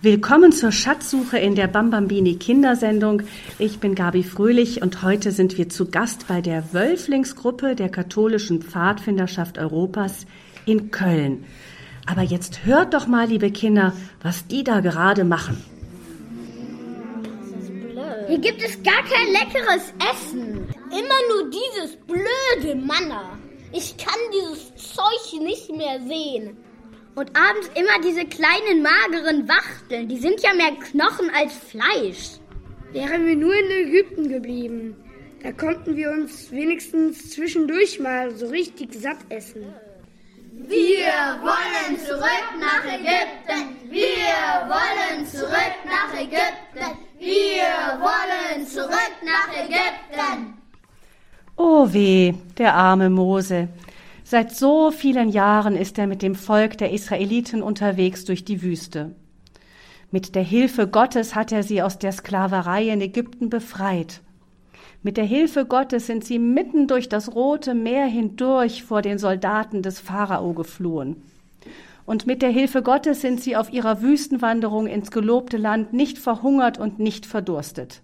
Willkommen 0.00 0.52
zur 0.52 0.70
Schatzsuche 0.70 1.38
in 1.38 1.56
der 1.56 1.66
Bambambini 1.66 2.36
Kindersendung. 2.36 3.22
Ich 3.58 3.80
bin 3.80 3.96
Gabi 3.96 4.22
Fröhlich 4.22 4.80
und 4.80 5.02
heute 5.02 5.32
sind 5.32 5.58
wir 5.58 5.70
zu 5.70 5.90
Gast 5.90 6.28
bei 6.28 6.40
der 6.40 6.72
Wölflingsgruppe 6.72 7.74
der 7.74 7.88
katholischen 7.88 8.62
Pfadfinderschaft 8.62 9.58
Europas 9.58 10.24
in 10.66 10.92
Köln. 10.92 11.46
Aber 12.06 12.22
jetzt 12.22 12.64
hört 12.64 12.94
doch 12.94 13.08
mal, 13.08 13.26
liebe 13.26 13.50
Kinder, 13.50 13.92
was 14.22 14.46
die 14.46 14.62
da 14.62 14.78
gerade 14.78 15.24
machen. 15.24 15.64
Hier 18.28 18.38
gibt 18.38 18.62
es 18.62 18.80
gar 18.84 19.02
kein 19.02 19.32
leckeres 19.32 19.92
Essen. 20.12 20.68
Immer 20.92 21.20
nur 21.32 21.50
dieses 21.50 21.96
blöde 22.06 22.76
Manna. 22.76 23.36
Ich 23.72 23.96
kann 23.96 24.20
dieses 24.32 24.94
Zeug 24.94 25.42
nicht 25.42 25.76
mehr 25.76 25.98
sehen. 26.06 26.56
Und 27.18 27.36
abends 27.36 27.68
immer 27.74 28.00
diese 28.04 28.24
kleinen 28.26 28.80
mageren 28.80 29.48
Wachteln. 29.48 30.06
Die 30.06 30.18
sind 30.18 30.40
ja 30.40 30.54
mehr 30.54 30.70
Knochen 30.70 31.28
als 31.34 31.52
Fleisch. 31.52 32.38
Wären 32.92 33.26
wir 33.26 33.34
nur 33.34 33.52
in 33.58 33.88
Ägypten 33.88 34.28
geblieben, 34.28 34.94
da 35.42 35.50
konnten 35.50 35.96
wir 35.96 36.12
uns 36.12 36.52
wenigstens 36.52 37.32
zwischendurch 37.32 37.98
mal 37.98 38.30
so 38.36 38.46
richtig 38.46 38.94
satt 38.94 39.18
essen. 39.30 39.64
Wir 40.68 41.40
wollen 41.42 41.98
zurück 41.98 42.48
nach 42.60 42.84
Ägypten. 42.84 43.90
Wir 43.90 44.68
wollen 44.68 45.26
zurück 45.26 45.76
nach 45.86 46.14
Ägypten. 46.14 46.98
Wir 47.18 47.98
wollen 48.00 48.64
zurück 48.64 49.14
nach 49.24 49.64
Ägypten. 49.64 50.54
Oh 51.56 51.92
weh, 51.92 52.32
der 52.56 52.74
arme 52.74 53.10
Mose. 53.10 53.68
Seit 54.30 54.54
so 54.54 54.90
vielen 54.90 55.30
Jahren 55.30 55.74
ist 55.74 55.96
er 55.96 56.06
mit 56.06 56.20
dem 56.20 56.34
Volk 56.34 56.76
der 56.76 56.92
Israeliten 56.92 57.62
unterwegs 57.62 58.26
durch 58.26 58.44
die 58.44 58.60
Wüste. 58.60 59.14
Mit 60.10 60.34
der 60.34 60.42
Hilfe 60.42 60.86
Gottes 60.86 61.34
hat 61.34 61.50
er 61.50 61.62
sie 61.62 61.80
aus 61.80 61.98
der 61.98 62.12
Sklaverei 62.12 62.90
in 62.90 63.00
Ägypten 63.00 63.48
befreit. 63.48 64.20
Mit 65.02 65.16
der 65.16 65.24
Hilfe 65.24 65.64
Gottes 65.64 66.06
sind 66.06 66.26
sie 66.26 66.38
mitten 66.38 66.88
durch 66.88 67.08
das 67.08 67.34
Rote 67.34 67.72
Meer 67.72 68.04
hindurch 68.04 68.82
vor 68.82 69.00
den 69.00 69.16
Soldaten 69.16 69.80
des 69.80 69.98
Pharao 69.98 70.52
geflohen. 70.52 71.22
Und 72.04 72.26
mit 72.26 72.42
der 72.42 72.50
Hilfe 72.50 72.82
Gottes 72.82 73.22
sind 73.22 73.40
sie 73.40 73.56
auf 73.56 73.72
ihrer 73.72 74.02
Wüstenwanderung 74.02 74.88
ins 74.88 75.10
gelobte 75.10 75.56
Land 75.56 75.94
nicht 75.94 76.18
verhungert 76.18 76.76
und 76.76 76.98
nicht 76.98 77.24
verdurstet. 77.24 78.02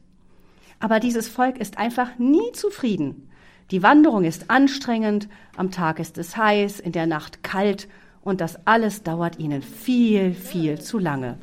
Aber 0.81 1.01
dieses 1.01 1.29
Volk 1.29 1.59
ist 1.59 1.77
einfach 1.77 2.19
nie 2.19 2.51
zufrieden. 2.55 3.29
Die 3.75 3.83
Wanderung 3.83 4.23
ist 4.23 4.53
anstrengend, 4.53 5.27
am 5.57 5.73
Tag 5.73 5.99
ist 5.99 6.17
es 6.17 6.37
heiß, 6.37 6.79
in 6.79 6.93
der 6.93 7.07
Nacht 7.07 7.43
kalt 7.43 7.89
und 8.23 8.41
das 8.41 8.57
alles 8.69 9.03
dauert 9.03 9.41
ihnen 9.41 9.63
viel, 9.63 10.33
viel 10.33 10.81
zu 10.81 11.01
lange. 11.01 11.39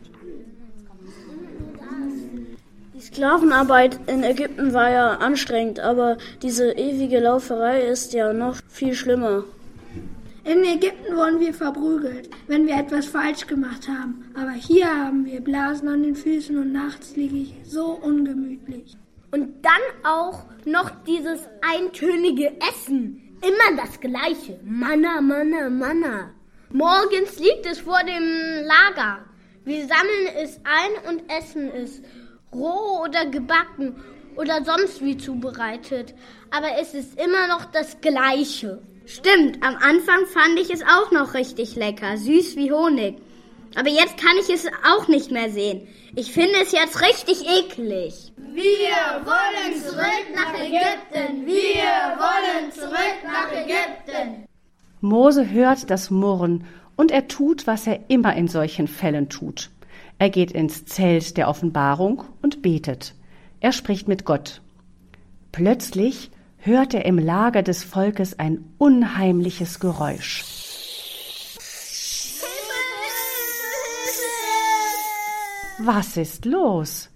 Die 2.96 3.02
Sklavenarbeit 3.02 4.00
in 4.08 4.24
Ägypten 4.24 4.72
war 4.72 4.90
ja 4.90 5.16
anstrengend, 5.16 5.82
aber 5.82 6.18
diese 6.42 6.72
ewige 6.72 7.20
Lauferei 7.20 7.82
ist 7.82 8.14
ja 8.14 8.32
noch 8.32 8.56
viel 8.70 8.94
schlimmer. 8.94 9.44
In 10.46 10.64
Ägypten 10.64 11.18
wurden 11.18 11.42
wir 11.42 11.54
verprügelt, 11.54 12.30
wenn 12.48 12.66
wir 12.66 12.78
etwas 12.78 13.08
falsch 13.08 13.46
gemacht 13.46 13.90
haben. 13.90 14.24
Aber 14.36 14.52
hier 14.52 14.88
haben 14.88 15.26
wir 15.26 15.42
Blasen 15.42 15.90
an 15.90 16.04
den 16.04 16.16
Füßen 16.16 16.58
und 16.58 16.72
nachts 16.72 17.18
liege 17.18 17.36
ich 17.36 17.56
so 17.66 17.88
ungemütlich. 17.88 18.96
Und 19.32 19.64
dann 19.64 20.06
auch 20.06 20.44
noch 20.66 20.92
dieses 21.08 21.48
eintönige 21.62 22.54
Essen. 22.60 23.38
Immer 23.42 23.82
das 23.82 24.00
gleiche. 24.00 24.60
Manna, 24.64 25.22
Manna, 25.22 25.70
Manna. 25.70 26.32
Morgens 26.70 27.40
liegt 27.40 27.66
es 27.66 27.80
vor 27.80 28.00
dem 28.04 28.66
Lager. 28.66 29.26
Wir 29.64 29.88
sammeln 29.88 30.28
es 30.38 30.60
ein 30.64 31.10
und 31.10 31.30
essen 31.32 31.72
es. 31.72 32.02
Roh 32.54 33.04
oder 33.04 33.26
gebacken 33.26 33.96
oder 34.36 34.64
sonst 34.64 35.02
wie 35.02 35.18
zubereitet. 35.18 36.14
Aber 36.52 36.78
es 36.80 36.94
ist 36.94 37.20
immer 37.20 37.48
noch 37.48 37.66
das 37.72 38.00
gleiche. 38.02 38.82
Stimmt, 39.06 39.64
am 39.64 39.76
Anfang 39.76 40.26
fand 40.28 40.60
ich 40.60 40.72
es 40.72 40.84
auch 40.84 41.12
noch 41.12 41.34
richtig 41.34 41.76
lecker, 41.76 42.18
süß 42.18 42.56
wie 42.56 42.72
Honig. 42.72 43.18
Aber 43.76 43.90
jetzt 43.90 44.18
kann 44.18 44.36
ich 44.40 44.50
es 44.54 44.68
auch 44.92 45.08
nicht 45.08 45.32
mehr 45.32 45.50
sehen. 45.50 45.88
Ich 46.16 46.34
finde 46.34 46.56
es 46.62 46.72
jetzt 46.72 47.02
richtig 47.02 47.46
eklig. 47.48 48.34
Wir 48.38 49.26
wollen 49.26 49.82
zurück 49.82 50.26
nach 50.36 50.54
Ägypten. 50.60 51.46
Wir 51.46 52.18
wollen 52.20 52.72
zurück 52.72 53.18
nach 53.24 53.52
Ägypten. 53.52 54.46
Mose 55.00 55.50
hört 55.50 55.90
das 55.90 56.10
Murren 56.10 56.66
und 56.96 57.12
er 57.12 57.28
tut, 57.28 57.66
was 57.66 57.88
er 57.88 58.10
immer 58.10 58.36
in 58.36 58.48
solchen 58.48 58.88
Fällen 58.88 59.30
tut. 59.30 59.70
Er 60.20 60.30
geht 60.30 60.52
ins 60.52 60.86
Zelt 60.86 61.38
der 61.38 61.48
Offenbarung 61.48 62.24
und 62.42 62.62
betet. 62.62 63.16
Er 63.60 63.72
spricht 63.72 64.08
mit 64.08 64.26
Gott. 64.26 64.62
Plötzlich 65.52 66.30
hört 66.58 66.94
er 66.94 67.06
im 67.06 67.18
Lager 67.18 67.64
des 67.64 67.84
Volkes 67.84 68.38
ein 68.38 68.66
unheimliches 68.78 69.80
Geräusch. 69.80 70.61
Was 75.84 76.16
ist 76.16 76.46
los? 76.46 77.10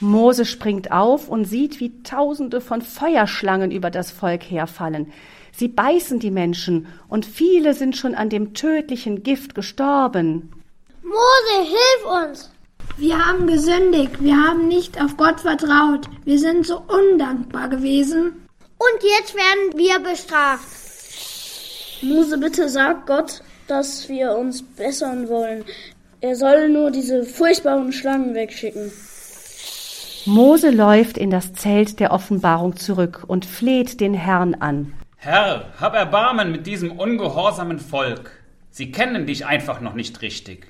Mose 0.00 0.44
springt 0.44 0.90
auf 0.90 1.28
und 1.28 1.44
sieht, 1.44 1.78
wie 1.78 2.02
Tausende 2.02 2.60
von 2.60 2.82
Feuerschlangen 2.82 3.70
über 3.70 3.90
das 3.90 4.10
Volk 4.10 4.42
herfallen. 4.42 5.12
Sie 5.52 5.68
beißen 5.68 6.18
die 6.18 6.32
Menschen 6.32 6.88
und 7.08 7.24
viele 7.24 7.74
sind 7.74 7.96
schon 7.96 8.16
an 8.16 8.28
dem 8.28 8.54
tödlichen 8.54 9.22
Gift 9.22 9.54
gestorben. 9.54 10.50
Mose, 11.02 11.62
hilf 11.62 12.24
uns! 12.24 12.50
Wir 12.96 13.24
haben 13.24 13.46
gesündigt, 13.46 14.20
wir 14.20 14.36
haben 14.36 14.66
nicht 14.66 15.00
auf 15.00 15.16
Gott 15.16 15.40
vertraut, 15.40 16.08
wir 16.24 16.40
sind 16.40 16.66
so 16.66 16.82
undankbar 16.88 17.68
gewesen. 17.68 18.48
Und 18.78 19.02
jetzt 19.02 19.34
werden 19.34 19.78
wir 19.78 20.00
bestraft. 20.00 20.66
Mose, 22.02 22.36
bitte 22.36 22.68
sag 22.68 23.06
Gott, 23.06 23.42
dass 23.68 24.08
wir 24.08 24.32
uns 24.32 24.60
bessern 24.62 25.28
wollen. 25.28 25.64
Er 26.26 26.34
soll 26.34 26.68
nur 26.70 26.90
diese 26.90 27.22
furchtbaren 27.22 27.92
Schlangen 27.92 28.34
wegschicken. 28.34 28.90
Mose 30.24 30.70
läuft 30.70 31.18
in 31.18 31.30
das 31.30 31.52
Zelt 31.52 32.00
der 32.00 32.10
Offenbarung 32.10 32.74
zurück 32.74 33.22
und 33.28 33.46
fleht 33.46 34.00
den 34.00 34.12
Herrn 34.12 34.56
an. 34.56 34.92
Herr, 35.18 35.66
hab 35.78 35.94
Erbarmen 35.94 36.50
mit 36.50 36.66
diesem 36.66 36.90
ungehorsamen 36.90 37.78
Volk. 37.78 38.32
Sie 38.70 38.90
kennen 38.90 39.26
dich 39.26 39.46
einfach 39.46 39.80
noch 39.80 39.94
nicht 39.94 40.20
richtig. 40.20 40.66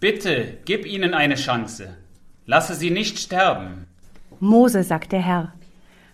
Bitte, 0.00 0.58
gib 0.66 0.84
ihnen 0.84 1.14
eine 1.14 1.36
Chance. 1.36 1.96
Lasse 2.44 2.74
sie 2.74 2.90
nicht 2.90 3.18
sterben. 3.18 3.86
Mose, 4.38 4.82
sagt 4.82 5.12
der 5.12 5.22
Herr, 5.22 5.54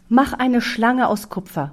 mach 0.08 0.32
eine 0.34 0.60
Schlange 0.60 1.08
aus 1.08 1.28
Kupfer. 1.28 1.72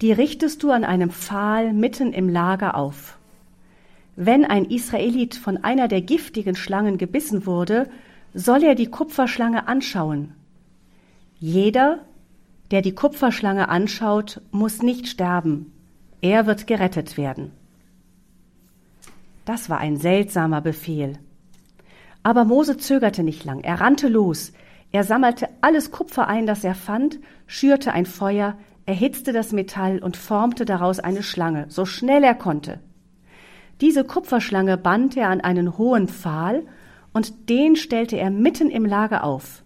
Die 0.00 0.10
richtest 0.10 0.64
du 0.64 0.72
an 0.72 0.82
einem 0.82 1.10
Pfahl 1.10 1.72
mitten 1.72 2.12
im 2.12 2.28
Lager 2.28 2.74
auf. 2.74 3.18
Wenn 4.24 4.44
ein 4.44 4.66
Israelit 4.66 5.34
von 5.34 5.64
einer 5.64 5.88
der 5.88 6.00
giftigen 6.00 6.54
Schlangen 6.54 6.96
gebissen 6.96 7.44
wurde, 7.44 7.90
soll 8.32 8.62
er 8.62 8.76
die 8.76 8.86
Kupferschlange 8.86 9.66
anschauen. 9.66 10.34
Jeder, 11.40 11.98
der 12.70 12.82
die 12.82 12.94
Kupferschlange 12.94 13.68
anschaut, 13.68 14.40
muss 14.52 14.80
nicht 14.80 15.08
sterben. 15.08 15.72
Er 16.20 16.46
wird 16.46 16.68
gerettet 16.68 17.16
werden. 17.16 17.50
Das 19.44 19.68
war 19.68 19.78
ein 19.78 19.96
seltsamer 19.96 20.60
Befehl. 20.60 21.18
Aber 22.22 22.44
Mose 22.44 22.76
zögerte 22.76 23.24
nicht 23.24 23.44
lang. 23.44 23.64
Er 23.64 23.80
rannte 23.80 24.06
los. 24.06 24.52
Er 24.92 25.02
sammelte 25.02 25.48
alles 25.62 25.90
Kupfer 25.90 26.28
ein, 26.28 26.46
das 26.46 26.62
er 26.62 26.76
fand, 26.76 27.18
schürte 27.48 27.92
ein 27.92 28.06
Feuer, 28.06 28.56
erhitzte 28.86 29.32
das 29.32 29.50
Metall 29.50 29.98
und 29.98 30.16
formte 30.16 30.64
daraus 30.64 31.00
eine 31.00 31.24
Schlange, 31.24 31.64
so 31.70 31.84
schnell 31.84 32.22
er 32.22 32.36
konnte. 32.36 32.78
Diese 33.82 34.04
Kupferschlange 34.04 34.76
band 34.76 35.16
er 35.16 35.28
an 35.28 35.40
einen 35.40 35.76
hohen 35.76 36.06
Pfahl 36.06 36.62
und 37.12 37.50
den 37.50 37.74
stellte 37.74 38.16
er 38.16 38.30
mitten 38.30 38.70
im 38.70 38.86
Lager 38.86 39.24
auf. 39.24 39.64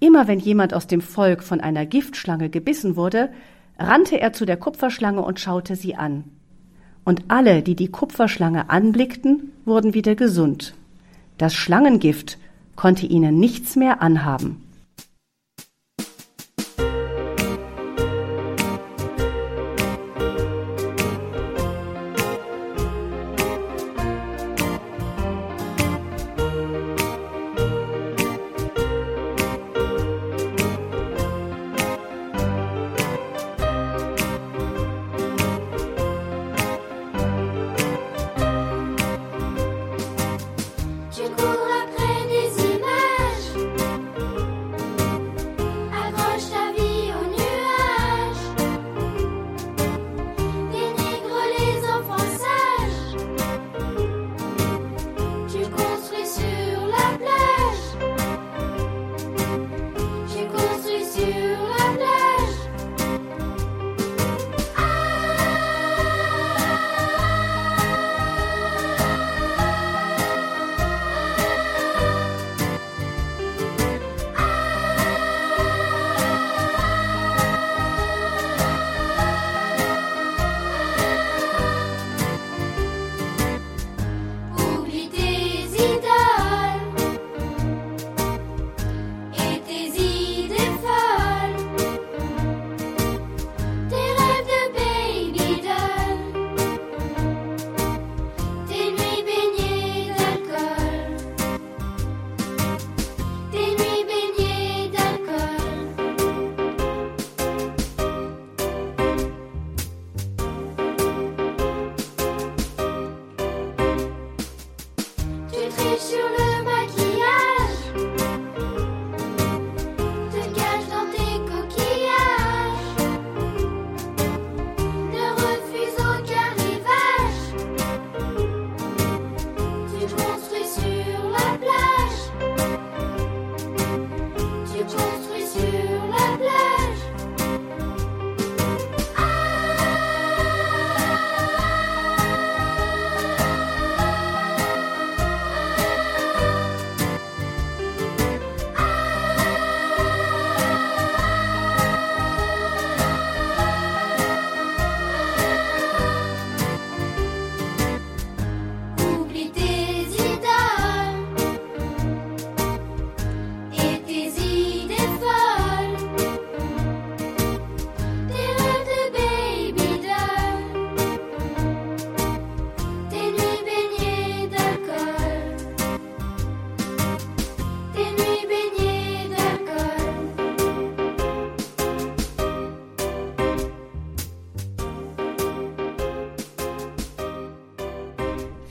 Immer 0.00 0.26
wenn 0.26 0.40
jemand 0.40 0.74
aus 0.74 0.88
dem 0.88 1.00
Volk 1.00 1.44
von 1.44 1.60
einer 1.60 1.86
Giftschlange 1.86 2.50
gebissen 2.50 2.96
wurde, 2.96 3.30
rannte 3.78 4.20
er 4.20 4.32
zu 4.32 4.44
der 4.44 4.56
Kupferschlange 4.56 5.22
und 5.22 5.38
schaute 5.38 5.76
sie 5.76 5.94
an. 5.94 6.24
Und 7.04 7.26
alle, 7.28 7.62
die 7.62 7.76
die 7.76 7.92
Kupferschlange 7.92 8.70
anblickten, 8.70 9.52
wurden 9.64 9.94
wieder 9.94 10.16
gesund. 10.16 10.74
Das 11.38 11.54
Schlangengift 11.54 12.38
konnte 12.74 13.06
ihnen 13.06 13.38
nichts 13.38 13.76
mehr 13.76 14.02
anhaben. 14.02 14.64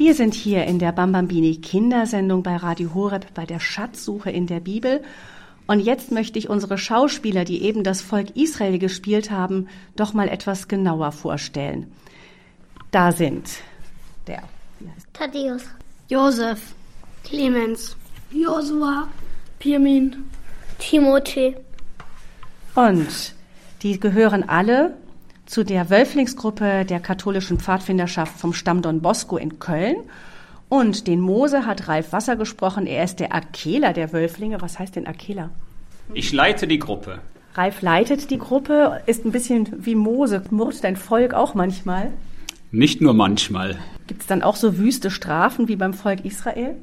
Wir 0.08 0.16
sind 0.16 0.36
hier 0.36 0.64
in 0.64 0.80
der 0.80 0.94
Bambambini 0.94 1.58
Kindersendung 1.58 2.42
bei 2.42 2.56
Radio 2.56 2.94
Horeb 2.94 3.34
bei 3.34 3.46
der 3.46 3.60
Schatzsuche 3.60 4.32
in 4.32 4.48
der 4.48 4.62
Bibel. 4.62 5.04
Und 5.68 5.82
jetzt 5.82 6.14
möchte 6.14 6.40
ich 6.40 6.50
unsere 6.50 6.78
Schauspieler, 6.78 7.44
die 7.44 7.62
eben 7.62 7.84
das 7.84 8.02
Volk 8.02 8.30
Israel 8.38 8.80
gespielt 8.80 9.32
haben, 9.32 9.68
doch 9.98 10.14
mal 10.14 10.30
etwas 10.30 10.70
genauer 10.70 11.12
vorstellen. 11.12 11.92
Da 12.92 13.12
sind 13.12 13.50
der 14.28 14.44
Thaddeus. 15.12 15.64
Josef, 16.08 16.74
Clemens, 17.26 17.98
Josua, 18.32 19.10
Pirmin, 19.60 20.24
Timothée. 20.80 21.58
Und 22.76 23.36
die 23.82 24.00
gehören 24.00 24.48
alle 24.48 24.96
zu 25.48 25.64
der 25.64 25.90
Wölflingsgruppe 25.90 26.86
der 26.86 27.00
katholischen 27.00 27.58
Pfadfinderschaft 27.58 28.38
vom 28.38 28.54
Stamm 28.54 28.82
Don 28.82 29.02
Bosco 29.02 29.38
in 29.38 29.58
Köln. 29.60 29.96
Und 30.70 31.08
den 31.08 31.22
Mose 31.22 31.66
hat 31.66 31.88
Ralf 31.88 32.12
Wasser 32.12 32.36
gesprochen. 32.36 32.86
Er 32.86 33.04
ist 33.06 33.22
der 33.22 33.34
Akela 33.34 33.94
der 33.94 34.12
Wölflinge. 34.12 34.62
Was 34.62 34.78
heißt 34.78 34.98
denn 34.98 35.08
Akela? 35.08 35.50
Ich 36.14 36.34
leite 36.34 36.68
die 36.68 36.80
Gruppe. 36.80 37.20
Ralf 37.56 37.82
leitet 37.82 38.30
die 38.30 38.38
Gruppe, 38.38 39.02
ist 39.08 39.26
ein 39.26 39.32
bisschen 39.32 39.68
wie 39.84 39.96
Mose, 39.96 40.44
murrt 40.52 40.84
dein 40.84 40.96
Volk 40.96 41.34
auch 41.34 41.56
manchmal. 41.56 42.12
Nicht 42.72 43.02
nur 43.02 43.14
manchmal. 43.14 43.80
Gibt 44.06 44.22
es 44.22 44.28
dann 44.28 44.44
auch 44.44 44.58
so 44.58 44.78
wüste 44.78 45.10
Strafen 45.10 45.68
wie 45.68 45.76
beim 45.78 45.94
Volk 45.94 46.24
Israel? 46.24 46.76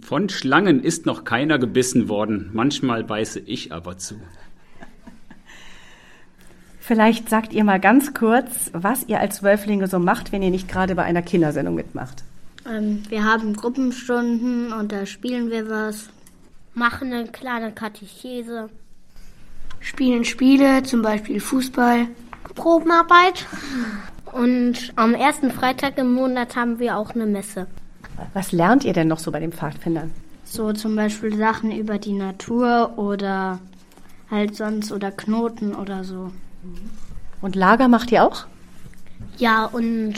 Von 0.00 0.28
Schlangen 0.28 0.82
ist 0.82 1.04
noch 1.04 1.24
keiner 1.24 1.58
gebissen 1.58 2.08
worden. 2.08 2.50
Manchmal 2.52 3.04
beiße 3.04 3.40
ich 3.40 3.72
aber 3.72 3.98
zu. 3.98 4.14
Vielleicht 6.92 7.30
sagt 7.30 7.54
ihr 7.54 7.64
mal 7.64 7.80
ganz 7.80 8.12
kurz, 8.12 8.70
was 8.74 9.08
ihr 9.08 9.18
als 9.18 9.42
Wölflinge 9.42 9.88
so 9.88 9.98
macht, 9.98 10.30
wenn 10.30 10.42
ihr 10.42 10.50
nicht 10.50 10.68
gerade 10.68 10.94
bei 10.94 11.04
einer 11.04 11.22
Kindersendung 11.22 11.74
mitmacht. 11.74 12.22
Ähm, 12.68 13.02
wir 13.08 13.24
haben 13.24 13.56
Gruppenstunden 13.56 14.74
und 14.74 14.92
da 14.92 15.06
spielen 15.06 15.50
wir 15.50 15.70
was. 15.70 16.10
Machen 16.74 17.10
eine 17.10 17.28
kleine 17.28 17.72
Katechese. 17.72 18.68
Spielen 19.80 20.26
Spiele, 20.26 20.82
zum 20.82 21.00
Beispiel 21.00 21.40
Fußball. 21.40 22.08
Probenarbeit. 22.56 23.46
Und 24.30 24.92
am 24.96 25.14
ersten 25.14 25.50
Freitag 25.50 25.96
im 25.96 26.12
Monat 26.12 26.56
haben 26.56 26.78
wir 26.78 26.98
auch 26.98 27.14
eine 27.14 27.24
Messe. 27.24 27.68
Was 28.34 28.52
lernt 28.52 28.84
ihr 28.84 28.92
denn 28.92 29.08
noch 29.08 29.18
so 29.18 29.32
bei 29.32 29.40
den 29.40 29.52
Pfadfindern? 29.52 30.10
So 30.44 30.74
zum 30.74 30.94
Beispiel 30.94 31.38
Sachen 31.38 31.72
über 31.72 31.96
die 31.96 32.12
Natur 32.12 32.98
oder 32.98 33.60
halt 34.30 34.56
sonst 34.56 34.92
oder 34.92 35.10
Knoten 35.10 35.74
oder 35.74 36.04
so. 36.04 36.30
Und 37.40 37.56
Lager 37.56 37.88
macht 37.88 38.12
ihr 38.12 38.24
auch? 38.24 38.46
Ja, 39.38 39.66
und 39.66 40.14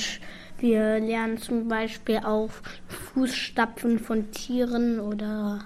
wir 0.58 1.00
lernen 1.00 1.38
zum 1.38 1.68
Beispiel 1.68 2.18
auch 2.18 2.50
Fußstapfen 2.88 3.98
von 3.98 4.30
Tieren 4.30 5.00
oder 5.00 5.60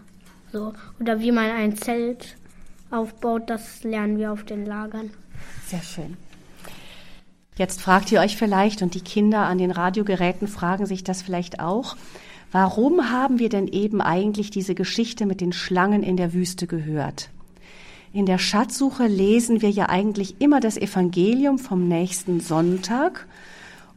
so. 0.52 0.72
Oder 1.00 1.20
wie 1.20 1.32
man 1.32 1.50
ein 1.50 1.76
Zelt 1.76 2.36
aufbaut, 2.90 3.50
das 3.50 3.84
lernen 3.84 4.18
wir 4.18 4.32
auf 4.32 4.44
den 4.44 4.66
Lagern. 4.66 5.10
Sehr 5.66 5.82
schön. 5.82 6.16
Jetzt 7.56 7.82
fragt 7.82 8.12
ihr 8.12 8.20
euch 8.20 8.36
vielleicht, 8.36 8.82
und 8.82 8.94
die 8.94 9.00
Kinder 9.00 9.40
an 9.40 9.58
den 9.58 9.72
Radiogeräten 9.72 10.46
fragen 10.46 10.86
sich 10.86 11.02
das 11.02 11.22
vielleicht 11.22 11.58
auch, 11.58 11.96
warum 12.52 13.10
haben 13.10 13.40
wir 13.40 13.48
denn 13.48 13.66
eben 13.66 14.00
eigentlich 14.00 14.50
diese 14.50 14.76
Geschichte 14.76 15.26
mit 15.26 15.40
den 15.40 15.52
Schlangen 15.52 16.04
in 16.04 16.16
der 16.16 16.32
Wüste 16.32 16.68
gehört? 16.68 17.30
In 18.12 18.24
der 18.24 18.38
Schatzsuche 18.38 19.06
lesen 19.06 19.60
wir 19.60 19.70
ja 19.70 19.88
eigentlich 19.90 20.40
immer 20.40 20.60
das 20.60 20.78
Evangelium 20.78 21.58
vom 21.58 21.88
nächsten 21.88 22.40
Sonntag. 22.40 23.26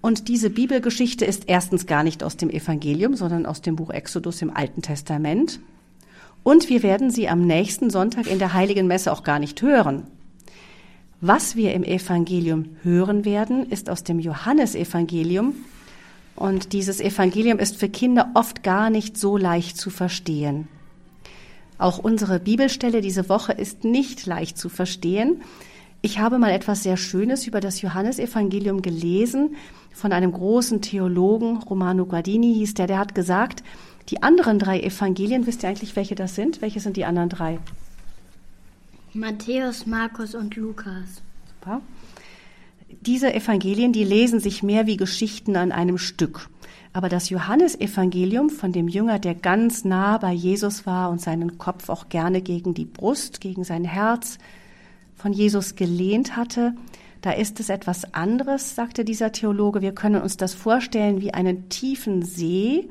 Und 0.02 0.28
diese 0.28 0.50
Bibelgeschichte 0.50 1.24
ist 1.24 1.44
erstens 1.48 1.86
gar 1.86 2.04
nicht 2.04 2.24
aus 2.24 2.36
dem 2.36 2.50
Evangelium, 2.50 3.16
sondern 3.16 3.46
aus 3.46 3.62
dem 3.62 3.78
Buch 3.78 3.90
Exodus 3.90 4.42
im 4.42 4.56
Alten 4.56 4.82
Testament. 4.82 5.60
Und 6.44 6.70
wir 6.70 6.84
werden 6.84 7.10
sie 7.10 7.30
am 7.30 7.46
nächsten 7.46 7.90
Sonntag 7.90 8.28
in 8.28 8.40
der 8.40 8.54
Heiligen 8.54 8.88
Messe 8.88 9.14
auch 9.14 9.24
gar 9.24 9.40
nicht 9.40 9.62
hören. 9.62 10.04
Was 11.22 11.56
wir 11.56 11.74
im 11.74 11.84
Evangelium 11.84 12.66
hören 12.82 13.26
werden, 13.26 13.70
ist 13.70 13.90
aus 13.90 14.04
dem 14.04 14.20
Johannesevangelium. 14.20 15.54
Und 16.36 16.74
dieses 16.74 17.00
Evangelium 17.00 17.60
ist 17.60 17.78
für 17.78 17.90
Kinder 17.90 18.32
oft 18.34 18.64
gar 18.64 18.90
nicht 18.90 19.18
so 19.18 19.38
leicht 19.38 19.78
zu 19.78 19.92
verstehen. 19.92 20.68
Auch 21.82 21.98
unsere 21.98 22.40
Bibelstelle 22.40 23.02
diese 23.02 23.28
Woche 23.28 23.54
ist 23.54 23.84
nicht 23.84 24.28
leicht 24.28 24.56
zu 24.56 24.70
verstehen. 24.70 25.42
Ich 26.04 26.20
habe 26.20 26.38
mal 26.38 26.52
etwas 26.52 26.84
sehr 26.84 26.96
Schönes 26.96 27.48
über 27.48 27.60
das 27.60 27.82
Johannesevangelium 27.82 28.84
gelesen 28.84 29.56
von 29.92 30.14
einem 30.14 30.32
großen 30.32 30.84
Theologen, 30.84 31.58
Romano 31.58 32.06
Guardini 32.06 32.54
hieß 32.54 32.76
der, 32.76 32.86
der 32.86 33.00
hat 33.00 33.16
gesagt, 33.16 33.64
die 34.10 34.22
anderen 34.22 34.60
drei 34.60 34.80
Evangelien, 34.80 35.48
wisst 35.48 35.64
ihr 35.64 35.70
eigentlich, 35.70 35.96
welche 35.96 36.14
das 36.14 36.36
sind? 36.36 36.62
Welche 36.62 36.80
sind 36.80 36.98
die 36.98 37.06
anderen 37.06 37.30
drei? 37.30 37.58
Matthäus, 39.14 39.88
Markus 39.88 40.36
und 40.36 40.56
Lukas. 40.56 41.24
Super. 41.48 41.82
Diese 43.02 43.34
Evangelien, 43.34 43.92
die 43.92 44.04
lesen 44.04 44.40
sich 44.40 44.62
mehr 44.62 44.86
wie 44.86 44.98
Geschichten 44.98 45.56
an 45.56 45.72
einem 45.72 45.98
Stück. 45.98 46.48
Aber 46.94 47.08
das 47.08 47.30
Johannesevangelium 47.30 48.50
von 48.50 48.74
dem 48.74 48.88
Jünger, 48.88 49.18
der 49.18 49.36
ganz 49.36 49.86
nah 49.86 50.18
bei 50.18 50.34
Jesus 50.34 50.86
war 50.86 51.10
und 51.10 51.22
seinen 51.22 51.58
Kopf 51.58 51.90
auch 51.90 52.10
gerne 52.10 52.42
gegen 52.42 52.74
die 52.74 52.86
Brust, 52.86 53.40
gegen 53.40 53.64
sein 53.64 53.86
Herz 53.86 54.38
von 55.16 55.32
Jesus 55.32 55.76
gelehnt 55.76 56.36
hatte, 56.36 56.74
da 57.22 57.32
ist 57.32 57.60
es 57.60 57.70
etwas 57.70 58.14
anderes, 58.14 58.76
sagte 58.76 59.06
dieser 59.06 59.32
Theologe. 59.32 59.82
Wir 59.82 59.94
können 59.94 60.22
uns 60.22 60.38
das 60.38 60.56
vorstellen 60.56 61.22
wie 61.22 61.34
einen 61.34 61.70
tiefen 61.70 62.24
See. 62.24 62.90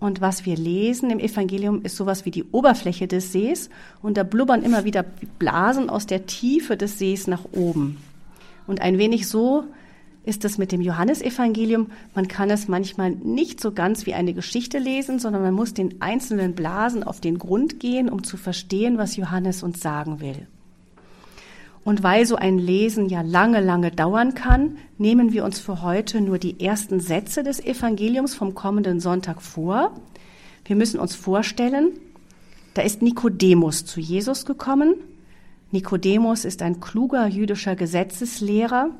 Und 0.00 0.20
was 0.20 0.46
wir 0.46 0.56
lesen 0.56 1.10
im 1.10 1.20
Evangelium 1.20 1.82
ist 1.82 1.96
sowas 1.96 2.24
wie 2.24 2.30
die 2.30 2.44
Oberfläche 2.44 3.06
des 3.06 3.32
Sees. 3.32 3.70
Und 4.02 4.16
da 4.16 4.24
blubbern 4.24 4.62
immer 4.62 4.84
wieder 4.84 5.04
Blasen 5.38 5.88
aus 5.88 6.06
der 6.06 6.26
Tiefe 6.26 6.76
des 6.76 6.98
Sees 6.98 7.26
nach 7.26 7.44
oben. 7.52 7.98
Und 8.66 8.80
ein 8.80 8.98
wenig 8.98 9.28
so 9.28 9.64
ist 10.24 10.44
es 10.44 10.58
mit 10.58 10.72
dem 10.72 10.80
Johannesevangelium. 10.80 11.88
Man 12.14 12.28
kann 12.28 12.50
es 12.50 12.68
manchmal 12.68 13.10
nicht 13.10 13.60
so 13.60 13.72
ganz 13.72 14.06
wie 14.06 14.14
eine 14.14 14.34
Geschichte 14.34 14.78
lesen, 14.78 15.18
sondern 15.18 15.42
man 15.42 15.54
muss 15.54 15.74
den 15.74 16.00
einzelnen 16.02 16.54
Blasen 16.54 17.02
auf 17.02 17.20
den 17.20 17.38
Grund 17.38 17.80
gehen, 17.80 18.08
um 18.08 18.22
zu 18.22 18.36
verstehen, 18.36 18.98
was 18.98 19.16
Johannes 19.16 19.62
uns 19.62 19.80
sagen 19.80 20.20
will. 20.20 20.46
Und 21.82 22.02
weil 22.02 22.26
so 22.26 22.36
ein 22.36 22.58
Lesen 22.58 23.08
ja 23.08 23.22
lange, 23.22 23.60
lange 23.60 23.90
dauern 23.90 24.34
kann, 24.34 24.76
nehmen 24.98 25.32
wir 25.32 25.44
uns 25.44 25.58
für 25.58 25.82
heute 25.82 26.20
nur 26.20 26.38
die 26.38 26.60
ersten 26.60 27.00
Sätze 27.00 27.42
des 27.42 27.58
Evangeliums 27.58 28.34
vom 28.34 28.54
kommenden 28.54 29.00
Sonntag 29.00 29.40
vor. 29.40 29.94
Wir 30.66 30.76
müssen 30.76 31.00
uns 31.00 31.14
vorstellen, 31.14 31.92
da 32.74 32.82
ist 32.82 33.00
Nikodemus 33.00 33.86
zu 33.86 33.98
Jesus 33.98 34.44
gekommen. 34.44 34.94
Nikodemus 35.70 36.44
ist 36.44 36.60
ein 36.60 36.80
kluger 36.80 37.26
jüdischer 37.26 37.76
Gesetzeslehrer, 37.76 38.90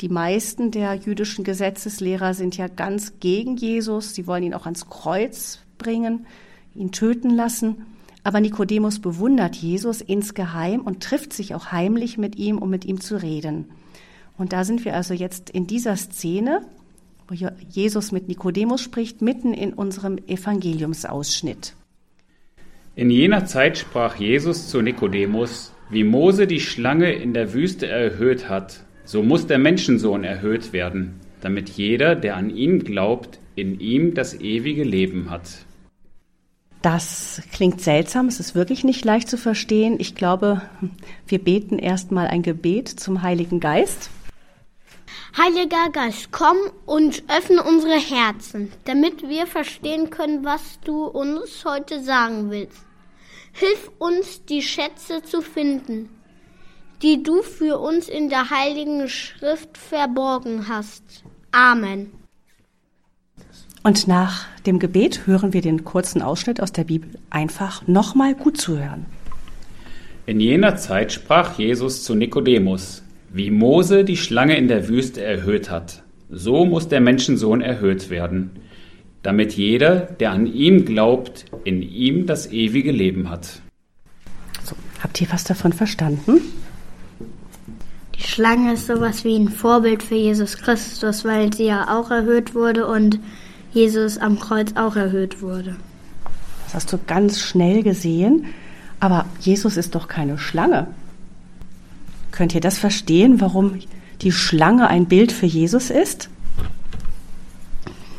die 0.00 0.08
meisten 0.08 0.70
der 0.70 0.94
jüdischen 0.94 1.44
Gesetzeslehrer 1.44 2.34
sind 2.34 2.56
ja 2.56 2.68
ganz 2.68 3.14
gegen 3.18 3.56
Jesus. 3.56 4.14
Sie 4.14 4.26
wollen 4.26 4.42
ihn 4.42 4.54
auch 4.54 4.66
ans 4.66 4.90
Kreuz 4.90 5.60
bringen, 5.78 6.26
ihn 6.74 6.92
töten 6.92 7.30
lassen. 7.30 7.86
Aber 8.22 8.40
Nikodemus 8.40 8.98
bewundert 8.98 9.56
Jesus 9.56 10.00
insgeheim 10.00 10.80
und 10.80 11.02
trifft 11.02 11.32
sich 11.32 11.54
auch 11.54 11.72
heimlich 11.72 12.18
mit 12.18 12.36
ihm, 12.36 12.58
um 12.58 12.68
mit 12.68 12.84
ihm 12.84 13.00
zu 13.00 13.22
reden. 13.22 13.66
Und 14.36 14.52
da 14.52 14.64
sind 14.64 14.84
wir 14.84 14.94
also 14.94 15.14
jetzt 15.14 15.48
in 15.48 15.66
dieser 15.66 15.96
Szene, 15.96 16.62
wo 17.28 17.34
Jesus 17.68 18.12
mit 18.12 18.28
Nikodemus 18.28 18.82
spricht, 18.82 19.22
mitten 19.22 19.54
in 19.54 19.72
unserem 19.72 20.18
Evangeliumsausschnitt. 20.26 21.74
In 22.96 23.10
jener 23.10 23.46
Zeit 23.46 23.78
sprach 23.78 24.16
Jesus 24.16 24.68
zu 24.68 24.82
Nikodemus, 24.82 25.72
wie 25.90 26.04
Mose 26.04 26.46
die 26.46 26.60
Schlange 26.60 27.12
in 27.12 27.32
der 27.32 27.52
Wüste 27.54 27.86
erhöht 27.86 28.48
hat, 28.48 28.85
so 29.06 29.22
muss 29.22 29.46
der 29.46 29.58
Menschensohn 29.58 30.24
erhöht 30.24 30.72
werden, 30.72 31.20
damit 31.40 31.70
jeder, 31.70 32.14
der 32.14 32.36
an 32.36 32.50
ihn 32.50 32.84
glaubt, 32.84 33.38
in 33.54 33.80
ihm 33.80 34.14
das 34.14 34.34
ewige 34.34 34.84
Leben 34.84 35.30
hat. 35.30 35.48
Das 36.82 37.42
klingt 37.52 37.80
seltsam, 37.80 38.26
es 38.26 38.38
ist 38.38 38.54
wirklich 38.54 38.84
nicht 38.84 39.04
leicht 39.04 39.28
zu 39.28 39.38
verstehen. 39.38 39.96
Ich 39.98 40.14
glaube, 40.14 40.62
wir 41.26 41.38
beten 41.38 41.78
erstmal 41.78 42.26
ein 42.26 42.42
Gebet 42.42 42.88
zum 42.88 43.22
Heiligen 43.22 43.60
Geist. 43.60 44.10
Heiliger 45.36 45.90
Geist, 45.92 46.28
komm 46.32 46.56
und 46.84 47.22
öffne 47.28 47.62
unsere 47.62 47.98
Herzen, 47.98 48.72
damit 48.84 49.28
wir 49.28 49.46
verstehen 49.46 50.10
können, 50.10 50.44
was 50.44 50.80
du 50.84 51.04
uns 51.04 51.64
heute 51.64 52.02
sagen 52.02 52.50
willst. 52.50 52.84
Hilf 53.52 53.90
uns, 53.98 54.44
die 54.44 54.62
Schätze 54.62 55.22
zu 55.22 55.42
finden, 55.42 56.08
die 57.02 57.22
du 57.22 57.42
für 57.42 57.78
uns 57.78 58.08
in 58.08 58.28
der 58.28 58.50
heiligen 58.50 59.08
Schrift 59.08 59.76
verborgen 59.76 60.68
hast. 60.68 61.02
Amen. 61.52 62.10
Und 63.82 64.08
nach 64.08 64.46
dem 64.66 64.78
Gebet 64.78 65.26
hören 65.26 65.52
wir 65.52 65.60
den 65.60 65.84
kurzen 65.84 66.20
Ausschnitt 66.20 66.60
aus 66.60 66.72
der 66.72 66.84
Bibel 66.84 67.10
einfach 67.30 67.86
nochmal 67.86 68.34
gut 68.34 68.56
zuhören. 68.56 69.06
In 70.26 70.40
jener 70.40 70.76
Zeit 70.76 71.12
sprach 71.12 71.56
Jesus 71.56 72.02
zu 72.02 72.16
Nikodemus, 72.16 73.04
wie 73.32 73.52
Mose 73.52 74.04
die 74.04 74.16
Schlange 74.16 74.56
in 74.56 74.66
der 74.66 74.88
Wüste 74.88 75.22
erhöht 75.22 75.70
hat, 75.70 76.02
so 76.28 76.64
muss 76.64 76.88
der 76.88 77.00
Menschensohn 77.00 77.60
erhöht 77.60 78.10
werden, 78.10 78.50
damit 79.22 79.52
jeder, 79.52 80.00
der 80.00 80.32
an 80.32 80.46
ihm 80.46 80.84
glaubt, 80.84 81.44
in 81.62 81.82
ihm 81.82 82.26
das 82.26 82.50
ewige 82.50 82.90
Leben 82.90 83.30
hat. 83.30 83.60
So, 84.64 84.74
habt 85.00 85.20
ihr 85.20 85.28
was 85.30 85.44
davon 85.44 85.72
verstanden? 85.72 86.40
Die 88.18 88.22
Schlange 88.22 88.74
ist 88.74 88.86
sowas 88.86 89.24
wie 89.24 89.36
ein 89.36 89.48
Vorbild 89.48 90.02
für 90.02 90.14
Jesus 90.14 90.56
Christus, 90.56 91.24
weil 91.24 91.52
sie 91.52 91.66
ja 91.66 91.98
auch 91.98 92.10
erhöht 92.10 92.54
wurde 92.54 92.86
und 92.86 93.18
Jesus 93.72 94.18
am 94.18 94.38
Kreuz 94.38 94.72
auch 94.74 94.96
erhöht 94.96 95.42
wurde. 95.42 95.76
Das 96.64 96.74
hast 96.74 96.92
du 96.92 96.98
ganz 97.06 97.40
schnell 97.40 97.82
gesehen. 97.82 98.46
Aber 99.00 99.26
Jesus 99.40 99.76
ist 99.76 99.94
doch 99.94 100.08
keine 100.08 100.38
Schlange. 100.38 100.88
Könnt 102.32 102.54
ihr 102.54 102.60
das 102.60 102.78
verstehen, 102.78 103.40
warum 103.40 103.78
die 104.22 104.32
Schlange 104.32 104.88
ein 104.88 105.06
Bild 105.06 105.32
für 105.32 105.46
Jesus 105.46 105.90
ist? 105.90 106.28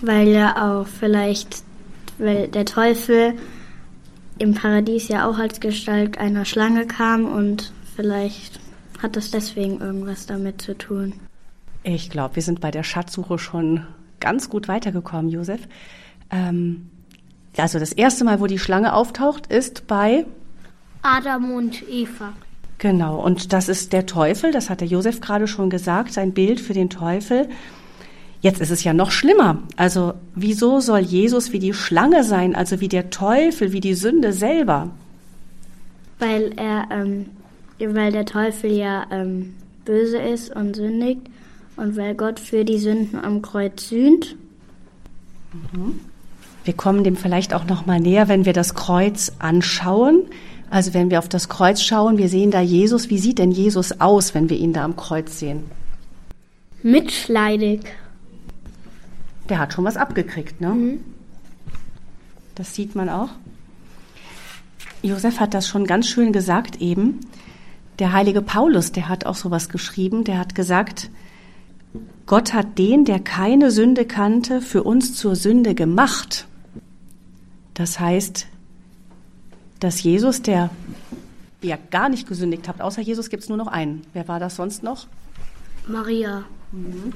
Weil 0.02 0.28
er 0.30 0.64
auch 0.64 0.88
vielleicht, 0.88 1.64
weil 2.20 2.48
der 2.48 2.66
Teufel 2.66 3.34
im 4.38 4.54
Paradies 4.54 5.08
ja 5.08 5.28
auch 5.28 5.40
als 5.40 5.60
Gestalt 5.60 6.20
einer 6.20 6.46
Schlange 6.46 6.86
kam 6.86 7.26
und 7.26 7.72
vielleicht 7.96 8.60
hat 9.02 9.16
das 9.16 9.32
deswegen 9.32 9.80
irgendwas 9.80 10.26
damit 10.26 10.62
zu 10.62 10.78
tun? 10.78 11.14
Ich 11.84 12.10
glaube, 12.10 12.36
wir 12.36 12.44
sind 12.44 12.60
bei 12.60 12.72
der 12.72 12.84
Schatzsuche 12.84 13.38
schon 13.40 13.86
ganz 14.20 14.50
gut 14.50 14.68
weitergekommen, 14.68 15.30
Josef. 15.30 15.62
Ähm, 16.32 16.90
also 17.56 17.80
das 17.80 17.92
erste 17.92 18.24
Mal, 18.24 18.40
wo 18.40 18.48
die 18.48 18.60
Schlange 18.60 18.94
auftaucht, 18.94 19.48
ist 19.48 19.88
bei 19.88 20.26
Adam 21.02 21.52
und 21.54 21.88
Eva. 21.90 22.34
Genau, 22.80 23.20
und 23.20 23.54
das 23.54 23.70
ist 23.70 23.94
der 23.94 24.06
Teufel, 24.06 24.52
das 24.52 24.70
hat 24.70 24.82
der 24.82 24.88
Josef 24.88 25.20
gerade 25.20 25.48
schon 25.48 25.70
gesagt, 25.70 26.14
sein 26.14 26.34
Bild 26.34 26.60
für 26.60 26.74
den 26.74 26.90
Teufel. 26.90 27.50
Jetzt 28.42 28.62
ist 28.62 28.70
es 28.70 28.84
ja 28.84 28.94
noch 28.94 29.10
schlimmer. 29.10 29.64
Also 29.78 30.14
wieso 30.36 30.80
soll 30.80 31.00
Jesus 31.00 31.52
wie 31.54 31.60
die 31.60 31.74
Schlange 31.74 32.24
sein, 32.24 32.56
also 32.56 32.80
wie 32.80 32.88
der 32.88 33.10
Teufel, 33.10 33.72
wie 33.72 33.80
die 33.80 33.96
Sünde 33.96 34.32
selber? 34.32 34.92
Weil 36.20 36.54
er 36.56 36.88
ähm, 36.92 37.28
weil 37.80 38.12
der 38.12 38.26
Teufel 38.26 38.72
ja 38.72 39.06
ähm, 39.12 39.56
böse 39.86 40.18
ist 40.18 40.56
und 40.56 40.76
sündigt 40.76 41.22
und 41.76 41.96
weil 41.96 42.16
Gott 42.16 42.40
für 42.40 42.66
die 42.66 42.80
Sünden 42.80 43.20
am 43.24 43.42
Kreuz 43.42 43.90
sühnt. 43.90 44.36
Mhm. 45.54 46.00
Wir 46.66 46.74
kommen 46.74 47.04
dem 47.04 47.16
vielleicht 47.16 47.54
auch 47.54 47.66
noch 47.66 47.86
mal 47.86 48.00
näher, 48.00 48.28
wenn 48.28 48.46
wir 48.46 48.54
das 48.54 48.74
Kreuz 48.74 49.32
anschauen. 49.40 50.24
Also 50.70 50.94
wenn 50.94 51.10
wir 51.10 51.20
auf 51.20 51.30
das 51.30 51.48
Kreuz 51.48 51.82
schauen, 51.82 52.18
wir 52.18 52.28
sehen 52.28 52.52
da 52.52 52.60
Jesus. 52.60 53.10
Wie 53.10 53.20
sieht 53.20 53.40
denn 53.40 53.52
Jesus 53.52 54.02
aus, 54.02 54.36
wenn 54.36 54.50
wir 54.50 54.58
ihn 54.58 54.74
da 54.74 54.84
am 54.84 54.98
Kreuz 54.98 55.40
sehen? 55.40 55.64
Mitschleidig. 56.84 57.82
Der 59.48 59.60
hat 59.60 59.72
schon 59.72 59.86
was 59.86 59.96
abgekriegt, 59.96 60.60
ne? 60.60 60.70
Mhm. 60.70 61.00
Das 62.56 62.76
sieht 62.76 62.96
man 62.96 63.08
auch. 63.08 63.30
Josef 65.02 65.40
hat 65.40 65.54
das 65.54 65.68
schon 65.68 65.86
ganz 65.86 66.08
schön 66.08 66.34
gesagt 66.34 66.82
eben. 66.82 67.20
Der 68.00 68.14
heilige 68.14 68.42
Paulus, 68.42 68.92
der 68.92 69.10
hat 69.10 69.26
auch 69.26 69.36
sowas 69.36 69.70
geschrieben, 69.70 70.24
der 70.24 70.38
hat 70.38 70.54
gesagt, 70.54 71.10
Gott 72.26 72.54
hat 72.54 72.78
den, 72.78 73.06
der 73.06 73.20
keine 73.20 73.72
Sünde 73.72 74.06
kannte, 74.06 74.62
für 74.62 74.84
uns 74.84 75.16
zur 75.16 75.36
Sünde 75.36 75.74
gemacht. 75.74 76.46
Das 77.74 78.00
heißt, 78.00 78.48
dass 79.80 80.04
Jesus, 80.04 80.42
der 80.42 80.70
ja 81.62 81.78
gar 81.90 82.10
nicht 82.10 82.28
gesündigt 82.28 82.68
hat, 82.68 82.82
außer 82.82 83.02
Jesus 83.02 83.30
gibt 83.30 83.44
es 83.44 83.50
nur 83.50 83.58
noch 83.58 83.68
einen. 83.68 84.02
Wer 84.14 84.28
war 84.28 84.40
das 84.40 84.56
sonst 84.56 84.84
noch? 84.84 85.08
Maria. 85.88 86.44
Mhm. 86.72 87.14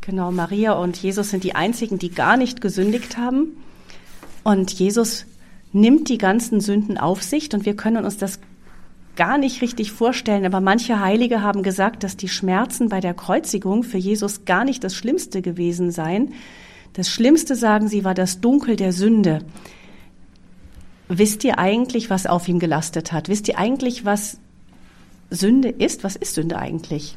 Genau, 0.00 0.30
Maria 0.30 0.72
und 0.72 0.96
Jesus 0.96 1.30
sind 1.30 1.44
die 1.44 1.54
einzigen, 1.54 1.98
die 1.98 2.10
gar 2.10 2.36
nicht 2.36 2.60
gesündigt 2.60 3.16
haben. 3.16 3.56
Und 4.42 4.72
Jesus 4.72 5.26
nimmt 5.72 6.08
die 6.08 6.18
ganzen 6.18 6.60
Sünden 6.60 6.98
auf 6.98 7.22
sich 7.22 7.52
und 7.52 7.66
wir 7.66 7.76
können 7.76 8.04
uns 8.04 8.16
das 8.16 8.40
gar 9.18 9.36
nicht 9.36 9.60
richtig 9.62 9.90
vorstellen, 9.90 10.46
aber 10.46 10.60
manche 10.60 11.00
Heilige 11.00 11.42
haben 11.42 11.64
gesagt, 11.64 12.04
dass 12.04 12.16
die 12.16 12.28
Schmerzen 12.28 12.88
bei 12.88 13.00
der 13.00 13.14
Kreuzigung 13.14 13.82
für 13.82 13.98
Jesus 13.98 14.44
gar 14.44 14.64
nicht 14.64 14.84
das 14.84 14.94
Schlimmste 14.94 15.42
gewesen 15.42 15.90
seien. 15.90 16.32
Das 16.92 17.10
Schlimmste, 17.10 17.56
sagen 17.56 17.88
sie, 17.88 18.04
war 18.04 18.14
das 18.14 18.40
Dunkel 18.40 18.76
der 18.76 18.92
Sünde. 18.92 19.40
Wisst 21.08 21.42
ihr 21.42 21.58
eigentlich, 21.58 22.10
was 22.10 22.26
auf 22.26 22.46
ihm 22.46 22.60
gelastet 22.60 23.10
hat? 23.12 23.28
Wisst 23.28 23.48
ihr 23.48 23.58
eigentlich, 23.58 24.04
was 24.04 24.38
Sünde 25.30 25.68
ist? 25.68 26.04
Was 26.04 26.14
ist 26.14 26.34
Sünde 26.34 26.56
eigentlich? 26.56 27.16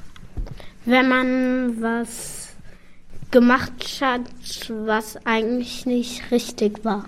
Wenn 0.86 1.08
man 1.08 1.82
was 1.84 2.50
gemacht 3.30 4.02
hat, 4.02 4.22
was 4.70 5.24
eigentlich 5.26 5.86
nicht 5.86 6.32
richtig 6.32 6.84
war. 6.84 7.06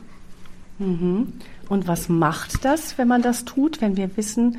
Mhm. 0.77 1.33
Und 1.67 1.87
was 1.87 2.09
macht 2.09 2.63
das, 2.63 2.99
wenn 2.99 3.07
man 3.07 3.23
das 3.23 3.43
tut, 3.45 3.81
wenn 3.81 3.97
wir 3.97 4.15
wissen, 4.17 4.57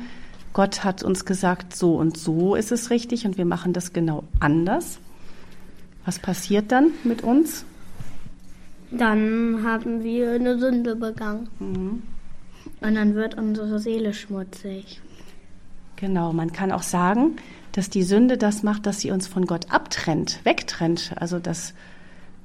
Gott 0.55 0.85
hat 0.85 1.03
uns 1.03 1.25
gesagt, 1.25 1.75
so 1.75 1.95
und 1.97 2.17
so 2.17 2.55
ist 2.55 2.71
es 2.71 2.89
richtig 2.89 3.25
und 3.25 3.37
wir 3.37 3.43
machen 3.43 3.73
das 3.73 3.91
genau 3.91 4.23
anders. 4.39 4.99
Was 6.05 6.17
passiert 6.17 6.71
dann 6.71 6.91
mit 7.03 7.23
uns? 7.23 7.65
Dann 8.89 9.63
haben 9.65 10.01
wir 10.01 10.31
eine 10.31 10.57
Sünde 10.57 10.95
begangen. 10.95 11.49
Und 11.59 12.95
dann 12.95 13.15
wird 13.15 13.35
unsere 13.37 13.79
Seele 13.79 14.13
schmutzig. 14.13 15.01
Genau, 15.97 16.31
man 16.31 16.53
kann 16.53 16.71
auch 16.71 16.83
sagen, 16.83 17.35
dass 17.73 17.89
die 17.89 18.03
Sünde 18.03 18.37
das 18.37 18.63
macht, 18.63 18.85
dass 18.85 19.01
sie 19.01 19.11
uns 19.11 19.27
von 19.27 19.47
Gott 19.47 19.69
abtrennt, 19.73 20.39
wegtrennt. 20.45 21.11
Also 21.17 21.39
dass 21.39 21.73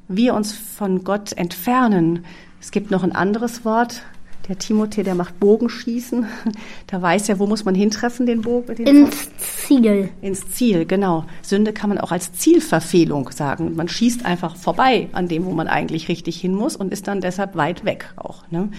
wir 0.09 0.35
uns 0.35 0.53
von 0.53 1.05
Gott 1.05 1.35
entfernen. 1.35 2.25
Es 2.61 2.73
gibt 2.73 2.91
noch 2.91 3.05
ein 3.05 3.13
anderes 3.13 3.65
Wort. 3.65 4.03
Der 4.51 4.59
Timothée, 4.59 5.05
der 5.05 5.15
macht 5.15 5.39
Bogenschießen. 5.39 6.27
Da 6.89 7.01
weiß 7.01 7.29
er, 7.29 7.39
wo 7.39 7.47
muss 7.47 7.65
man 7.65 7.77
hintreffen, 7.77 8.27
den 8.27 8.43
Bogen. 8.43 8.75
Den 8.75 8.85
Ins 8.85 9.29
Ziel. 9.39 10.09
ins 10.23 10.51
Ziel, 10.51 10.87
genau. 10.87 11.25
Sünde 11.41 11.73
kann 11.73 11.89
man 11.89 11.99
auch 11.99 12.11
als 12.11 12.33
Zielverfehlung 12.33 13.31
sagen. 13.31 13.77
Man 13.77 13.87
schießt 13.87 14.27
einfach 14.27 14.57
vorbei 14.57 15.09
an 15.13 15.29
dem, 15.29 15.45
wo 15.45 15.53
man 15.53 15.69
eigentlich 15.69 16.09
richtig 16.09 16.41
hin 16.41 16.53
muss 16.53 16.75
und 16.75 16.93
ist 16.93 17.07
dann 17.07 17.21
deshalb 17.21 17.55
weit 17.55 17.85
weg 17.85 18.13
auch. 18.17 18.43
Ne? 18.51 18.71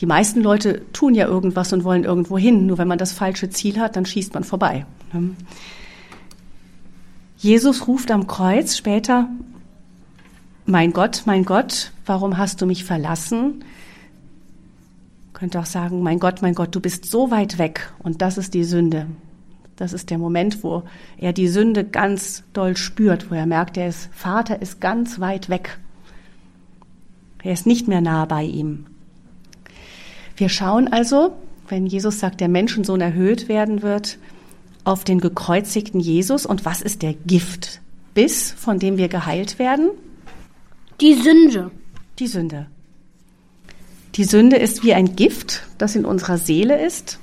Die 0.00 0.06
meisten 0.06 0.42
Leute 0.42 0.82
tun 0.92 1.14
ja 1.14 1.28
irgendwas 1.28 1.72
und 1.72 1.84
wollen 1.84 2.02
irgendwo 2.02 2.36
hin. 2.36 2.66
Nur 2.66 2.78
wenn 2.78 2.88
man 2.88 2.98
das 2.98 3.12
falsche 3.12 3.50
Ziel 3.50 3.78
hat, 3.78 3.94
dann 3.94 4.06
schießt 4.06 4.34
man 4.34 4.42
vorbei. 4.42 4.86
Ne? 5.12 5.36
Jesus 7.36 7.86
ruft 7.86 8.10
am 8.10 8.26
Kreuz 8.26 8.76
später, 8.76 9.28
mein 10.66 10.92
Gott, 10.92 11.22
mein 11.26 11.44
Gott, 11.44 11.92
warum 12.06 12.38
hast 12.38 12.60
du 12.60 12.66
mich 12.66 12.82
verlassen? 12.82 13.62
Könnte 15.38 15.60
auch 15.60 15.66
sagen, 15.66 16.02
mein 16.02 16.18
Gott, 16.18 16.42
mein 16.42 16.54
Gott, 16.54 16.74
du 16.74 16.80
bist 16.80 17.04
so 17.04 17.30
weit 17.30 17.58
weg. 17.58 17.92
Und 18.02 18.22
das 18.22 18.38
ist 18.38 18.54
die 18.54 18.64
Sünde. 18.64 19.06
Das 19.76 19.92
ist 19.92 20.10
der 20.10 20.18
Moment, 20.18 20.64
wo 20.64 20.82
er 21.16 21.32
die 21.32 21.46
Sünde 21.46 21.84
ganz 21.84 22.42
doll 22.52 22.76
spürt, 22.76 23.30
wo 23.30 23.36
er 23.36 23.46
merkt, 23.46 23.76
er 23.76 23.88
ist, 23.88 24.10
Vater 24.12 24.60
ist 24.60 24.80
ganz 24.80 25.20
weit 25.20 25.48
weg. 25.48 25.78
Er 27.44 27.52
ist 27.52 27.66
nicht 27.66 27.86
mehr 27.86 28.00
nah 28.00 28.24
bei 28.24 28.42
ihm. 28.42 28.86
Wir 30.36 30.48
schauen 30.48 30.88
also, 30.92 31.36
wenn 31.68 31.86
Jesus 31.86 32.18
sagt, 32.18 32.40
der 32.40 32.48
Menschensohn 32.48 33.00
erhöht 33.00 33.48
werden 33.48 33.82
wird, 33.82 34.18
auf 34.82 35.04
den 35.04 35.20
gekreuzigten 35.20 36.00
Jesus. 36.00 36.46
Und 36.46 36.64
was 36.64 36.82
ist 36.82 37.02
der 37.02 37.14
Giftbiss, 37.14 38.50
von 38.50 38.80
dem 38.80 38.96
wir 38.96 39.08
geheilt 39.08 39.60
werden? 39.60 39.90
Die 41.00 41.14
Sünde. 41.14 41.70
Die 42.18 42.26
Sünde. 42.26 42.66
Die 44.18 44.24
Sünde 44.24 44.56
ist 44.56 44.82
wie 44.82 44.94
ein 44.94 45.14
Gift, 45.14 45.62
das 45.78 45.94
in 45.94 46.04
unserer 46.04 46.38
Seele 46.38 46.84
ist. 46.84 47.20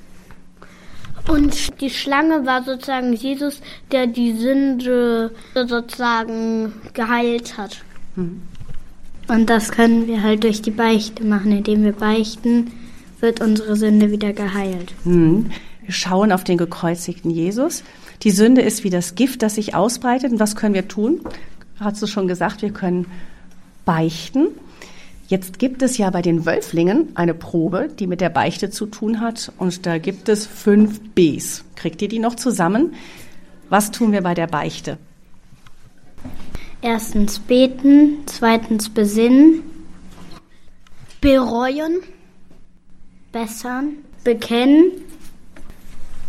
Und 1.28 1.82
die 1.82 1.90
Schlange 1.90 2.46
war 2.46 2.64
sozusagen 2.64 3.12
Jesus, 3.12 3.62
der 3.92 4.08
die 4.08 4.32
Sünde 4.32 5.32
sozusagen 5.54 6.72
geheilt 6.94 7.58
hat. 7.58 7.84
Und 8.16 9.50
das 9.50 9.74
können 9.74 10.08
wir 10.08 10.24
halt 10.24 10.46
durch 10.46 10.62
die 10.62 10.72
Beichte 10.72 11.26
machen. 11.26 11.52
Indem 11.52 11.84
wir 11.84 11.92
beichten, 11.92 12.72
wird 13.20 13.42
unsere 13.42 13.76
Sünde 13.76 14.10
wieder 14.12 14.32
geheilt. 14.32 14.94
Hm. 15.04 15.52
Wir 15.84 15.94
schauen 15.94 16.32
auf 16.32 16.46
den 16.46 16.58
gekreuzigten 16.58 17.30
Jesus. 17.30 17.84
Die 18.24 18.32
Sünde 18.32 18.62
ist 18.62 18.86
wie 18.86 18.90
das 18.90 19.16
Gift, 19.16 19.42
das 19.42 19.56
sich 19.56 19.76
ausbreitet. 19.76 20.32
Und 20.32 20.40
was 20.40 20.56
können 20.56 20.74
wir 20.74 20.88
tun? 20.88 21.20
Hast 21.78 22.02
du 22.02 22.08
schon 22.08 22.30
gesagt, 22.30 22.62
wir 22.62 22.72
können 22.72 23.08
beichten. 23.84 24.48
Jetzt 25.28 25.58
gibt 25.58 25.82
es 25.82 25.98
ja 25.98 26.10
bei 26.12 26.22
den 26.22 26.46
Wölflingen 26.46 27.10
eine 27.16 27.34
Probe, 27.34 27.90
die 27.98 28.06
mit 28.06 28.22
der 28.22 28.30
Beichte 28.30 28.70
zu 28.70 28.86
tun 28.86 29.22
hat. 29.22 29.52
Und 29.58 29.86
da 29.86 29.98
gibt 29.98 30.30
es 30.30 30.46
fünf 30.46 31.00
Bs. 31.16 31.64
Kriegt 31.76 32.02
ihr 32.04 32.08
die 32.08 32.20
noch 32.20 32.36
zusammen? 32.36 32.94
Was 33.70 33.90
tun 33.90 34.12
wir 34.12 34.22
bei 34.22 34.36
der 34.36 34.48
Beichte? 34.48 35.00
Erstens 36.82 37.40
beten, 37.40 38.20
zweitens 38.28 38.90
besinnen, 38.90 39.64
Bereuen, 41.22 42.02
bessern, 43.32 43.94
bekennen, 44.24 44.92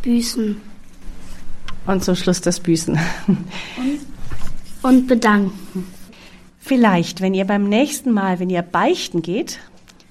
büßen 0.01 0.57
Und 1.87 2.03
zum 2.03 2.17
Schluss 2.17 2.41
das 2.41 2.61
Büßen. 2.61 2.99
und 4.83 5.07
bedanken. 5.07 5.96
Vielleicht, 6.67 7.21
wenn 7.21 7.33
ihr 7.33 7.45
beim 7.45 7.69
nächsten 7.69 8.11
Mal, 8.11 8.41
wenn 8.41 8.51
ihr 8.51 8.63
beichten 8.63 9.23
geht, 9.23 9.61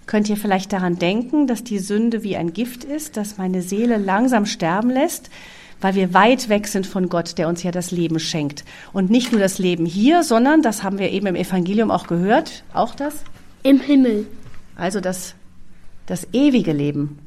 könnt 0.05 0.29
ihr 0.29 0.37
vielleicht 0.37 0.71
daran 0.71 0.97
denken, 0.97 1.47
dass 1.47 1.65
die 1.65 1.79
Sünde 1.79 2.23
wie 2.23 2.37
ein 2.37 2.53
Gift 2.53 2.85
ist, 2.85 3.17
das 3.17 3.37
meine 3.37 3.61
Seele 3.61 3.97
langsam 3.97 4.45
sterben 4.45 4.89
lässt, 4.89 5.29
weil 5.81 5.95
wir 5.95 6.13
weit 6.13 6.47
weg 6.47 6.67
sind 6.67 6.87
von 6.87 7.09
Gott, 7.09 7.37
der 7.37 7.49
uns 7.49 7.61
ja 7.63 7.71
das 7.71 7.91
Leben 7.91 8.19
schenkt. 8.19 8.63
Und 8.93 9.09
nicht 9.09 9.33
nur 9.33 9.41
das 9.41 9.59
Leben 9.59 9.85
hier, 9.85 10.23
sondern, 10.23 10.61
das 10.61 10.81
haben 10.81 10.97
wir 10.97 11.11
eben 11.11 11.27
im 11.27 11.35
Evangelium 11.35 11.91
auch 11.91 12.07
gehört, 12.07 12.63
auch 12.73 12.95
das, 12.95 13.15
im 13.63 13.81
Himmel. 13.81 14.25
also 14.77 15.01
das, 15.01 15.35
das 16.05 16.25
ewige 16.31 16.71
Leben. 16.71 17.19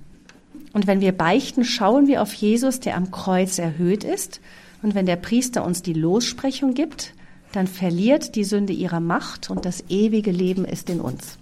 Und 0.73 0.87
wenn 0.87 1.03
wir 1.03 1.12
beichten, 1.12 1.67
schauen 1.67 2.07
wir 2.07 2.23
auf 2.23 2.33
Jesus, 2.33 2.81
der 2.81 2.97
am 2.97 3.11
Kreuz 3.11 3.59
erhöht 3.59 4.05
ist. 4.05 4.41
Und 4.81 4.95
wenn 4.95 5.05
der 5.05 5.17
Priester 5.17 5.67
uns 5.67 5.83
die 5.83 5.93
Lossprechung 5.93 6.73
gibt, 6.73 7.12
dann 7.53 7.67
verliert 7.67 8.35
die 8.35 8.45
Sünde 8.45 8.73
ihre 8.73 9.01
Macht 9.01 9.51
und 9.51 9.65
das 9.65 9.85
ewige 9.89 10.31
Leben 10.31 10.65
ist 10.65 10.91
in 10.91 11.01
uns. 11.01 11.39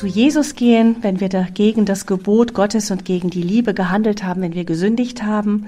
Zu 0.00 0.06
Jesus 0.06 0.54
gehen, 0.54 0.96
wenn 1.02 1.20
wir 1.20 1.28
dagegen 1.28 1.84
das 1.84 2.06
Gebot 2.06 2.54
Gottes 2.54 2.90
und 2.90 3.04
gegen 3.04 3.28
die 3.28 3.42
Liebe 3.42 3.74
gehandelt 3.74 4.24
haben, 4.24 4.40
wenn 4.40 4.54
wir 4.54 4.64
gesündigt 4.64 5.22
haben. 5.22 5.66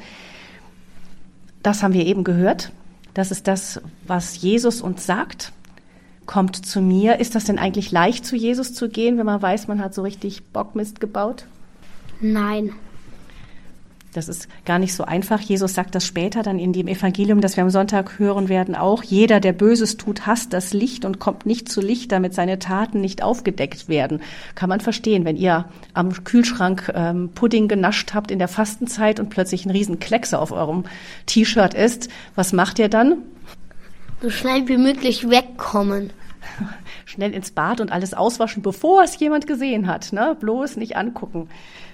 Das 1.63 1.83
haben 1.83 1.93
wir 1.93 2.07
eben 2.07 2.25
gehört. 2.25 2.73
Das 3.13 3.31
ist 3.31 3.47
das, 3.47 3.83
was 4.07 4.41
Jesus 4.41 4.81
uns 4.81 5.05
sagt. 5.05 5.53
Kommt 6.25 6.65
zu 6.65 6.81
mir. 6.81 7.21
Ist 7.21 7.35
das 7.35 7.45
denn 7.45 7.59
eigentlich 7.59 7.91
leicht, 7.93 8.25
zu 8.25 8.35
Jesus 8.35 8.73
zu 8.73 8.89
gehen, 8.89 9.19
wenn 9.19 9.27
man 9.27 9.43
weiß, 9.43 9.69
man 9.69 9.83
hat 9.83 9.93
so 9.93 10.01
richtig 10.01 10.43
Bockmist 10.47 10.99
gebaut? 10.99 11.45
Nein. 12.23 12.73
Das 14.13 14.29
ist 14.29 14.47
gar 14.67 14.79
nicht 14.79 14.93
so 14.95 15.05
einfach. 15.05 15.41
Jesus 15.41 15.73
sagt 15.73 15.95
das 15.95 16.05
später 16.05 16.43
dann 16.43 16.59
in 16.59 16.75
dem 16.75 16.87
Evangelium, 16.87 17.41
das 17.41 17.57
wir 17.57 17.65
am 17.65 17.71
Sonntag 17.71 18.19
hören 18.19 18.51
werden, 18.51 18.75
auch. 18.75 19.03
Jeder, 19.03 19.41
der 19.41 19.55
Böses 19.55 19.97
tut, 19.97 20.27
hasst 20.27 20.53
das 20.53 20.75
Licht 20.75 21.07
und 21.07 21.19
kommt 21.19 21.47
nicht 21.47 21.71
zu 21.71 21.81
Licht, 21.81 22.13
damit 22.13 22.35
seine 22.35 22.59
Taten 22.59 23.01
nicht 23.01 23.23
aufgedeckt 23.23 23.89
werden. 23.89 24.21
Kann 24.55 24.69
man 24.69 24.81
verstehen, 24.81 25.25
wenn 25.25 25.39
ihr 25.39 25.65
am 25.95 26.25
Kühlschrank 26.25 26.93
ähm, 26.95 27.31
Pudding 27.35 27.69
genascht 27.69 28.13
habt 28.13 28.31
in 28.31 28.39
der 28.39 28.49
Fastenzeit 28.49 29.19
und 29.19 29.31
plötzlich 29.31 29.65
ein 29.65 29.71
riesen 29.71 29.99
Kleckse 29.99 30.39
auf 30.39 30.53
eurem 30.53 30.85
T-Shirt 31.25 31.73
ist. 31.73 32.11
Was 32.35 32.53
macht 32.53 32.79
ihr 32.79 32.91
dann? 32.91 33.23
So 34.21 34.29
schnell 34.29 34.69
wie 34.69 34.77
möglich 34.77 35.31
wegkommen. 35.31 36.11
Schnell 37.07 37.33
ins 37.33 37.51
Bad 37.51 37.81
und 37.81 37.91
alles 37.91 38.13
auswaschen, 38.13 38.63
bevor 38.63 39.03
es 39.05 39.19
jemand 39.19 39.47
gesehen 39.47 39.87
hat. 39.87 40.13
Ne? 40.13 40.37
Bloß 40.39 40.77
nicht 40.77 40.97
angucken. 40.97 41.49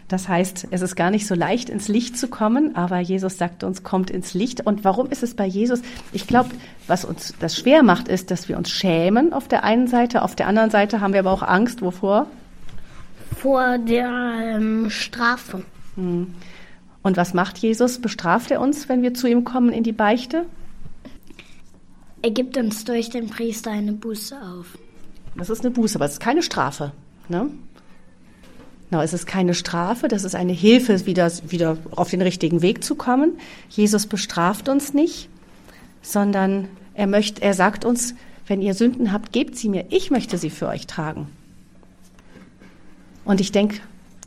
Das 0.09 0.27
heißt, 0.27 0.69
es 0.71 0.81
ist 0.81 0.97
gar 0.97 1.11
nicht 1.11 1.27
so 1.27 1.35
leicht, 1.35 1.69
ins 1.69 1.87
Licht 1.89 2.17
zu 2.17 2.29
kommen, 2.29 2.75
aber 2.75 2.99
Jesus 2.99 3.37
sagt 3.37 3.63
uns, 3.63 3.83
kommt 3.83 4.11
ins 4.11 4.33
Licht. 4.33 4.67
Und 4.67 4.83
warum 4.83 5.11
ist 5.11 5.23
es 5.23 5.35
bei 5.35 5.45
Jesus? 5.45 5.83
Ich 6.13 6.27
glaube, 6.27 6.51
was 6.87 7.05
uns 7.05 7.35
das 7.39 7.57
schwer 7.57 7.83
macht, 7.83 8.09
ist, 8.09 8.31
dass 8.31 8.49
wir 8.49 8.57
uns 8.57 8.71
schämen 8.71 9.35
auf 9.35 9.49
der 9.49 9.65
einen 9.65 9.87
Seite, 9.87 10.23
auf 10.23 10.35
der 10.35 10.47
anderen 10.47 10.71
Seite 10.71 11.03
haben 11.03 11.13
wir 11.13 11.21
aber 11.21 11.33
auch 11.33 11.43
Angst. 11.43 11.83
Wovor? 11.83 12.27
Vor 13.37 13.77
der 13.77 14.57
ähm, 14.57 14.89
Strafe. 14.89 15.63
Und 15.97 17.17
was 17.17 17.35
macht 17.35 17.59
Jesus? 17.59 18.01
Bestraft 18.01 18.51
er 18.51 18.63
uns, 18.63 18.89
wenn 18.89 19.03
wir 19.03 19.13
zu 19.13 19.27
ihm 19.27 19.45
kommen 19.45 19.73
in 19.73 19.85
die 19.85 19.93
Beichte? 19.93 20.47
Er 22.23 22.31
gibt 22.31 22.57
uns 22.57 22.85
durch 22.85 23.11
den 23.11 23.29
Priester 23.29 23.71
eine 23.71 23.93
Buße 23.93 24.37
auf. 24.41 24.79
Das 25.37 25.51
ist 25.51 25.65
eine 25.65 25.71
Buße, 25.71 25.97
aber 25.97 26.07
es 26.07 26.13
ist 26.13 26.21
keine 26.21 26.43
Strafe. 26.43 26.93
Ne? 27.29 27.51
No, 28.91 29.03
es 29.03 29.13
ist 29.13 29.27
keine 29.27 29.55
Strafe, 29.55 30.09
das 30.09 30.25
ist 30.25 30.35
eine 30.35 30.53
Hilfe, 30.53 31.05
wieder, 31.07 31.31
wieder 31.47 31.77
auf 31.91 32.11
den 32.11 32.23
richtigen 32.23 32.63
Weg 32.63 32.83
zu 32.83 32.95
kommen. 32.95 33.33
Jesus 33.69 34.07
bestraft 34.07 34.69
uns 34.69 34.95
nicht, 34.95 35.29
sondern 36.01 36.69
er 36.95 37.07
möchte, 37.07 37.43
er 37.43 37.55
sagt 37.55 37.85
uns, 37.85 38.15
wenn 38.47 38.63
ihr 38.63 38.73
Sünden 38.73 39.13
habt, 39.13 39.33
gebt 39.33 39.57
sie 39.57 39.69
mir. 39.69 39.85
Ich 39.91 40.11
möchte 40.11 40.39
sie 40.39 40.49
für 40.49 40.69
euch 40.69 40.87
tragen. 40.87 41.29
Und 43.27 43.43
ich 43.43 43.53
denke, 43.53 43.81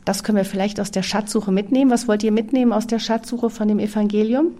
das 0.04 0.22
können 0.22 0.38
wir 0.38 0.44
vielleicht 0.44 0.78
aus 0.78 0.92
der 0.92 1.02
Schatzsuche 1.02 1.50
mitnehmen. 1.50 1.90
Was 1.90 2.06
wollt 2.06 2.22
ihr 2.22 2.30
mitnehmen 2.30 2.72
aus 2.72 2.86
der 2.86 3.00
Schatzsuche 3.00 3.50
von 3.50 3.66
dem 3.66 3.80
Evangelium? 3.80 4.52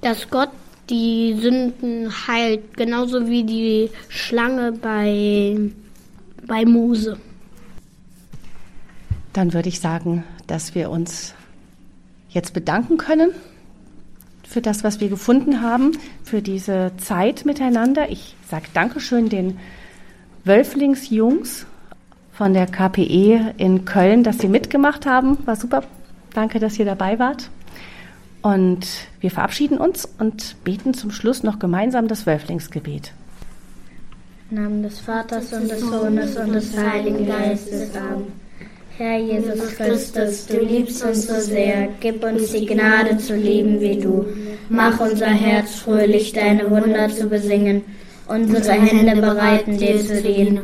dass 0.00 0.28
Gott 0.30 0.50
die 0.90 1.36
Sünden 1.40 2.10
heilt, 2.26 2.76
genauso 2.76 3.28
wie 3.28 3.44
die 3.44 3.90
Schlange 4.08 4.72
bei, 4.72 5.56
bei 6.46 6.64
Mose. 6.64 7.18
Dann 9.32 9.52
würde 9.52 9.68
ich 9.68 9.80
sagen, 9.80 10.24
dass 10.46 10.74
wir 10.74 10.90
uns 10.90 11.34
jetzt 12.30 12.52
bedanken 12.54 12.96
können 12.96 13.30
für 14.46 14.62
das, 14.62 14.82
was 14.82 15.00
wir 15.00 15.08
gefunden 15.08 15.60
haben, 15.60 15.92
für 16.24 16.40
diese 16.40 16.92
Zeit 16.96 17.44
miteinander. 17.44 18.10
Ich 18.10 18.34
sage 18.48 18.66
Dankeschön 18.72 19.28
den 19.28 19.58
Wölflingsjungs 20.44 21.66
von 22.32 22.54
der 22.54 22.66
KPE 22.66 23.54
in 23.58 23.84
Köln, 23.84 24.22
dass 24.22 24.38
sie 24.38 24.48
mitgemacht 24.48 25.04
haben. 25.06 25.38
War 25.46 25.56
super. 25.56 25.82
Danke, 26.32 26.60
dass 26.60 26.78
ihr 26.78 26.84
dabei 26.84 27.18
wart. 27.18 27.50
Und 28.42 28.86
wir 29.20 29.30
verabschieden 29.30 29.78
uns 29.78 30.08
und 30.18 30.56
beten 30.64 30.94
zum 30.94 31.10
Schluss 31.10 31.42
noch 31.42 31.58
gemeinsam 31.58 32.08
das 32.08 32.26
Wölflingsgebet. 32.26 33.12
Im 34.50 34.62
Namen 34.62 34.82
des 34.82 35.00
Vaters 35.00 35.52
und 35.52 35.70
des 35.70 35.80
Sohnes 35.80 36.36
und 36.36 36.52
des 36.52 36.76
Heiligen 36.78 37.26
Geistes. 37.26 37.94
Amen. 37.96 38.47
Herr 38.98 39.20
Jesus 39.20 39.76
Christus, 39.76 40.46
du 40.46 40.58
liebst 40.58 41.04
uns 41.04 41.28
so 41.28 41.38
sehr, 41.38 41.88
gib 42.00 42.24
uns 42.24 42.50
die 42.50 42.66
Gnade 42.66 43.16
zu 43.16 43.36
lieben 43.36 43.80
wie 43.80 43.96
du. 43.96 44.26
Mach 44.68 44.98
unser 44.98 45.28
Herz 45.28 45.76
fröhlich, 45.76 46.32
deine 46.32 46.68
Wunder 46.68 47.08
zu 47.08 47.28
besingen, 47.28 47.82
unsere 48.26 48.72
Hände 48.72 49.20
bereiten, 49.20 49.78
dir 49.78 50.04
zu 50.04 50.20
dienen, 50.20 50.62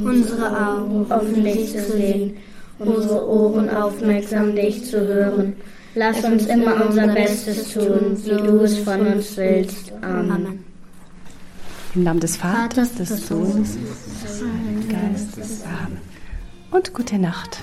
unsere 0.00 0.56
Augen 0.56 1.04
offen 1.10 1.42
dich 1.42 1.72
zu 1.72 1.82
sehen, 1.96 2.36
unsere 2.78 3.28
Ohren 3.28 3.68
aufmerksam 3.68 4.54
dich 4.54 4.84
zu 4.84 5.00
hören. 5.00 5.54
Lass 5.96 6.22
uns 6.22 6.46
immer 6.46 6.86
unser 6.86 7.08
Bestes 7.08 7.72
tun, 7.72 8.16
wie 8.22 8.36
du 8.36 8.60
es 8.60 8.78
von 8.78 9.00
uns 9.00 9.36
willst. 9.36 9.92
Amen. 10.00 10.64
Im 11.96 12.04
Namen 12.04 12.20
des 12.20 12.36
Vaters, 12.36 12.94
des 12.94 13.26
Sohnes, 13.26 13.76
des 14.22 14.42
Heiligen 14.42 14.88
Geistes. 14.88 15.64
Amen. 15.64 16.13
Und 16.74 16.92
gute 16.92 17.20
Nacht. 17.20 17.62